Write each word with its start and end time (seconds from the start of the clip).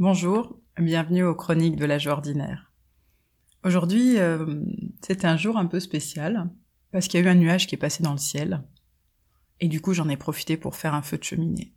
Bonjour, 0.00 0.58
bienvenue 0.78 1.24
aux 1.24 1.34
chroniques 1.34 1.76
de 1.76 1.84
la 1.84 1.98
joie 1.98 2.14
ordinaire. 2.14 2.72
Aujourd'hui, 3.64 4.16
euh, 4.16 4.64
c'est 5.02 5.26
un 5.26 5.36
jour 5.36 5.58
un 5.58 5.66
peu 5.66 5.78
spécial 5.78 6.48
parce 6.90 7.06
qu'il 7.06 7.20
y 7.20 7.22
a 7.22 7.26
eu 7.26 7.28
un 7.28 7.34
nuage 7.34 7.66
qui 7.66 7.74
est 7.74 7.78
passé 7.78 8.02
dans 8.02 8.12
le 8.12 8.18
ciel 8.18 8.62
et 9.60 9.68
du 9.68 9.82
coup 9.82 9.92
j'en 9.92 10.08
ai 10.08 10.16
profité 10.16 10.56
pour 10.56 10.74
faire 10.74 10.94
un 10.94 11.02
feu 11.02 11.18
de 11.18 11.24
cheminée. 11.24 11.74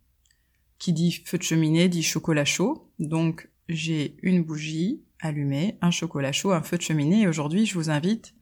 Qui 0.78 0.94
dit 0.94 1.12
feu 1.12 1.36
de 1.36 1.42
cheminée 1.42 1.90
dit 1.90 2.02
chocolat 2.02 2.46
chaud, 2.46 2.90
donc 2.98 3.50
j'ai 3.68 4.16
une 4.22 4.42
bougie 4.42 5.04
allumée, 5.20 5.76
un 5.82 5.90
chocolat 5.90 6.32
chaud, 6.32 6.52
un 6.52 6.62
feu 6.62 6.78
de 6.78 6.82
cheminée 6.82 7.24
et 7.24 7.28
aujourd'hui 7.28 7.66
je 7.66 7.74
vous 7.74 7.90
invite 7.90 8.34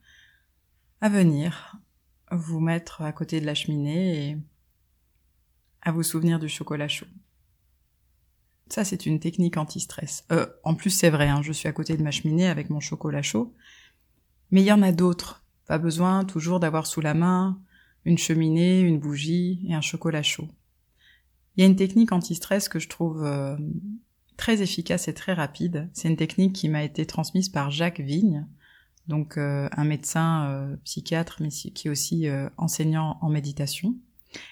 à 1.01 1.09
venir 1.09 1.75
vous 2.31 2.61
mettre 2.61 3.01
à 3.01 3.11
côté 3.11 3.41
de 3.41 3.45
la 3.45 3.53
cheminée 3.53 4.29
et 4.29 4.37
à 5.81 5.91
vous 5.91 6.03
souvenir 6.03 6.39
du 6.39 6.47
chocolat 6.47 6.87
chaud. 6.87 7.07
Ça, 8.73 8.83
c'est 8.83 9.05
une 9.05 9.19
technique 9.19 9.57
anti-stress. 9.57 10.25
Euh, 10.31 10.47
en 10.63 10.73
plus, 10.73 10.89
c'est 10.89 11.11
vrai, 11.11 11.29
hein, 11.29 11.43
je 11.43 11.51
suis 11.51 11.67
à 11.67 11.71
côté 11.71 11.95
de 11.95 12.01
ma 12.01 12.09
cheminée 12.09 12.47
avec 12.47 12.71
mon 12.71 12.79
chocolat 12.79 13.21
chaud. 13.21 13.53
Mais 14.49 14.61
il 14.61 14.65
y 14.65 14.71
en 14.71 14.81
a 14.81 14.91
d'autres. 14.91 15.45
Pas 15.67 15.77
besoin 15.77 16.25
toujours 16.25 16.59
d'avoir 16.59 16.87
sous 16.87 16.99
la 16.99 17.13
main 17.13 17.61
une 18.03 18.17
cheminée, 18.17 18.79
une 18.79 18.97
bougie 18.97 19.63
et 19.69 19.75
un 19.75 19.81
chocolat 19.81 20.23
chaud. 20.23 20.47
Il 21.55 21.61
y 21.61 21.63
a 21.63 21.67
une 21.67 21.75
technique 21.75 22.11
anti-stress 22.11 22.67
que 22.67 22.79
je 22.79 22.89
trouve 22.89 23.23
euh, 23.23 23.55
très 24.37 24.63
efficace 24.63 25.07
et 25.07 25.13
très 25.13 25.33
rapide. 25.33 25.87
C'est 25.93 26.07
une 26.07 26.17
technique 26.17 26.53
qui 26.53 26.67
m'a 26.67 26.83
été 26.83 27.05
transmise 27.05 27.49
par 27.49 27.69
Jacques 27.69 27.99
Vigne, 27.99 28.47
donc 29.07 29.37
euh, 29.37 29.69
un 29.73 29.83
médecin 29.83 30.75
psychiatre, 30.83 31.43
mais 31.43 31.49
qui 31.49 31.87
est 31.87 31.91
aussi 31.91 32.25
enseignant 32.57 33.19
en 33.21 33.29
méditation. 33.29 33.93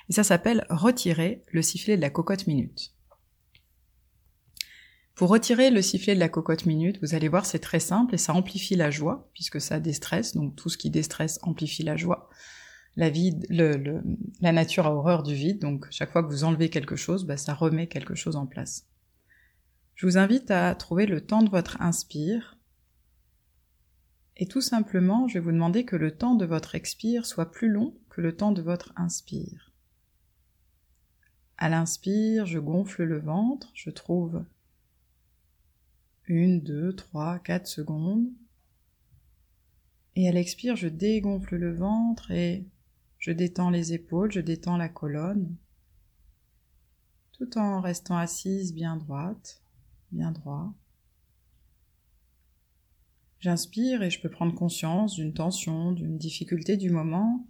Et 0.10 0.14
ça 0.14 0.24
s'appelle 0.24 0.68
retirer 0.70 1.42
le 1.52 1.64
sifflet 1.64 1.96
de 1.96 2.02
la 2.02 2.12
cocotte 2.12 2.46
minute. 2.46 2.94
Pour 5.22 5.30
retirer 5.30 5.70
le 5.70 5.84
sifflet 5.84 6.16
de 6.16 6.20
la 6.20 6.30
cocotte 6.30 6.66
minute, 6.66 6.98
vous 7.04 7.14
allez 7.14 7.28
voir, 7.28 7.46
c'est 7.46 7.60
très 7.60 7.80
simple 7.80 8.16
et 8.16 8.18
ça 8.18 8.34
amplifie 8.34 8.74
la 8.74 8.90
joie, 8.90 9.30
puisque 9.36 9.62
ça 9.62 9.80
déstresse, 9.80 10.36
donc 10.36 10.56
tout 10.56 10.68
ce 10.68 10.80
qui 10.80 10.90
déstresse 10.90 11.38
amplifie 11.44 11.84
la 11.84 11.96
joie. 11.96 12.28
La 12.96 13.12
nature 14.52 14.88
a 14.88 14.96
horreur 14.96 15.22
du 15.22 15.36
vide, 15.36 15.60
donc 15.60 15.86
chaque 15.92 16.12
fois 16.12 16.24
que 16.24 16.32
vous 16.32 16.44
enlevez 16.44 16.72
quelque 16.72 16.96
chose, 16.96 17.26
bah, 17.26 17.38
ça 17.38 17.54
remet 17.54 17.86
quelque 17.86 18.16
chose 18.16 18.36
en 18.36 18.48
place. 18.48 18.88
Je 19.94 20.08
vous 20.08 20.18
invite 20.18 20.50
à 20.50 20.74
trouver 20.74 21.06
le 21.06 21.22
temps 21.22 21.44
de 21.44 21.52
votre 21.52 21.80
inspire, 21.84 22.58
et 24.38 24.48
tout 24.48 24.62
simplement, 24.62 25.28
je 25.28 25.36
vais 25.36 25.40
vous 25.40 25.52
demander 25.52 25.86
que 25.86 25.96
le 25.96 26.18
temps 26.18 26.34
de 26.34 26.48
votre 26.48 26.74
expire 26.74 27.28
soit 27.28 27.52
plus 27.52 27.70
long 27.70 27.96
que 28.10 28.22
le 28.22 28.36
temps 28.36 28.54
de 28.54 28.64
votre 28.64 28.92
inspire. 28.96 29.72
À 31.60 31.70
l'inspire, 31.70 32.48
je 32.48 32.58
gonfle 32.58 33.04
le 33.04 33.20
ventre, 33.20 33.70
je 33.76 33.92
trouve 33.92 34.44
une, 36.32 36.62
deux, 36.62 36.94
trois, 36.96 37.40
quatre 37.40 37.68
secondes. 37.68 38.28
Et 40.16 40.28
à 40.28 40.32
l'expire, 40.32 40.76
je 40.76 40.88
dégonfle 40.88 41.58
le 41.58 41.74
ventre 41.74 42.32
et 42.32 42.66
je 43.20 43.32
détends 43.32 43.70
les 43.70 43.94
épaules, 43.94 44.32
je 44.32 44.40
détends 44.40 44.78
la 44.78 44.90
colonne, 44.90 45.56
tout 47.34 47.58
en 47.58 47.82
restant 47.82 48.18
assise 48.18 48.74
bien 48.74 48.98
droite, 48.98 49.62
bien 50.12 50.32
droit. 50.32 50.74
J'inspire 53.40 54.02
et 54.02 54.10
je 54.10 54.22
peux 54.22 54.30
prendre 54.30 54.56
conscience 54.56 55.16
d'une 55.16 55.34
tension, 55.34 55.92
d'une 55.92 56.18
difficulté 56.18 56.78
du 56.78 56.90
moment, 56.90 57.46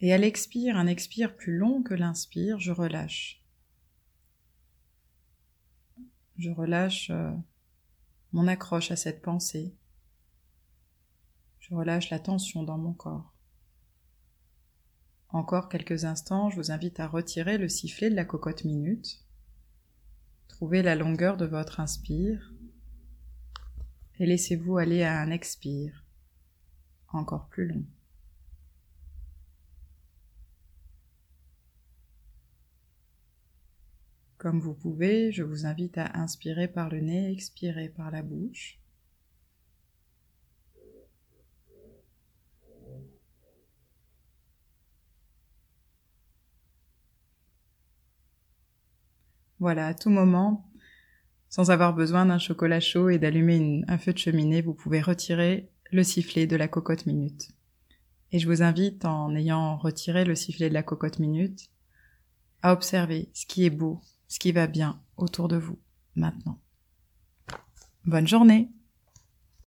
et 0.00 0.12
à 0.12 0.18
l'expire, 0.18 0.76
un 0.76 0.86
expire 0.86 1.36
plus 1.36 1.56
long 1.56 1.82
que 1.82 1.94
l'inspire, 1.94 2.58
je 2.58 2.72
relâche. 2.72 3.42
Je 6.36 6.50
relâche 6.50 7.10
euh, 7.10 7.32
mon 8.32 8.46
accroche 8.46 8.90
à 8.90 8.96
cette 8.96 9.22
pensée. 9.22 9.74
Je 11.60 11.74
relâche 11.74 12.10
la 12.10 12.18
tension 12.18 12.62
dans 12.62 12.78
mon 12.78 12.92
corps. 12.92 13.34
Encore 15.30 15.68
quelques 15.68 16.04
instants, 16.04 16.48
je 16.50 16.56
vous 16.56 16.70
invite 16.70 17.00
à 17.00 17.06
retirer 17.06 17.58
le 17.58 17.68
sifflet 17.68 18.10
de 18.10 18.14
la 18.14 18.24
cocotte 18.24 18.64
minute. 18.64 19.24
Trouvez 20.48 20.82
la 20.82 20.94
longueur 20.94 21.36
de 21.36 21.44
votre 21.44 21.80
inspire 21.80 22.52
et 24.18 24.26
laissez-vous 24.26 24.78
aller 24.78 25.02
à 25.02 25.20
un 25.20 25.30
expire 25.30 26.04
encore 27.12 27.48
plus 27.48 27.68
long. 27.68 27.84
Comme 34.38 34.60
vous 34.60 34.74
pouvez, 34.74 35.32
je 35.32 35.42
vous 35.42 35.66
invite 35.66 35.98
à 35.98 36.16
inspirer 36.16 36.68
par 36.68 36.88
le 36.90 37.00
nez, 37.00 37.32
expirer 37.32 37.88
par 37.88 38.12
la 38.12 38.22
bouche. 38.22 38.78
Voilà, 49.58 49.88
à 49.88 49.94
tout 49.94 50.08
moment, 50.08 50.70
sans 51.48 51.72
avoir 51.72 51.92
besoin 51.92 52.26
d'un 52.26 52.38
chocolat 52.38 52.78
chaud 52.78 53.08
et 53.08 53.18
d'allumer 53.18 53.82
un 53.88 53.98
feu 53.98 54.12
de 54.12 54.18
cheminée, 54.18 54.62
vous 54.62 54.74
pouvez 54.74 55.00
retirer 55.00 55.68
le 55.90 56.04
sifflet 56.04 56.46
de 56.46 56.54
la 56.54 56.68
cocotte 56.68 57.06
minute. 57.06 57.50
Et 58.30 58.38
je 58.38 58.46
vous 58.46 58.62
invite, 58.62 59.04
en 59.04 59.34
ayant 59.34 59.76
retiré 59.76 60.24
le 60.24 60.36
sifflet 60.36 60.68
de 60.68 60.74
la 60.74 60.84
cocotte 60.84 61.18
minute, 61.18 61.70
à 62.62 62.72
observer 62.72 63.30
ce 63.32 63.46
qui 63.46 63.64
est 63.64 63.70
beau, 63.70 64.00
ce 64.28 64.38
qui 64.38 64.52
va 64.52 64.66
bien 64.66 65.02
autour 65.16 65.48
de 65.48 65.56
vous 65.56 65.78
maintenant. 66.14 66.58
Bonne 68.04 68.28
journée 68.28 68.70